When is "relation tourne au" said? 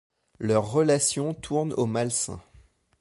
0.71-1.85